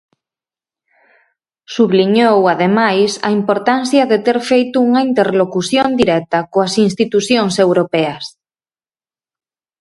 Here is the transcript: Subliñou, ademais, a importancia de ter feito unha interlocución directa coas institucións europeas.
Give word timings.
Subliñou, 1.75 2.37
ademais, 2.53 3.11
a 3.27 3.29
importancia 3.39 4.03
de 4.11 4.17
ter 4.25 4.37
feito 4.51 4.75
unha 4.87 5.01
interlocución 5.09 5.87
directa 6.01 6.39
coas 6.53 6.73
institucións 6.87 7.53
europeas. 7.65 8.23